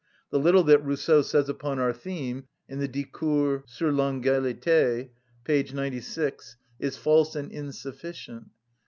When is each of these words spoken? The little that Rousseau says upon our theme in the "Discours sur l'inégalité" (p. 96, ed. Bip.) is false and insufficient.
The 0.31 0.39
little 0.39 0.63
that 0.63 0.83
Rousseau 0.83 1.21
says 1.21 1.47
upon 1.47 1.77
our 1.77 1.93
theme 1.93 2.45
in 2.67 2.79
the 2.79 2.87
"Discours 2.87 3.61
sur 3.67 3.91
l'inégalité" 3.91 5.09
(p. 5.43 5.63
96, 5.71 6.55
ed. 6.79 6.83
Bip.) 6.83 6.87
is 6.87 6.97
false 6.97 7.35
and 7.35 7.51
insufficient. 7.51 8.47